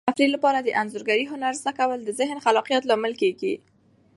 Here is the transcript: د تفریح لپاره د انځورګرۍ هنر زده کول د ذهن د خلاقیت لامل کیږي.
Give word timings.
د 0.01 0.03
تفریح 0.09 0.29
لپاره 0.35 0.59
د 0.61 0.69
انځورګرۍ 0.81 1.25
هنر 1.31 1.53
زده 1.61 1.71
کول 1.79 1.99
د 2.03 2.09
ذهن 2.19 2.35
د 2.39 2.43
خلاقیت 2.45 2.83
لامل 2.85 3.13
کیږي. 3.21 3.53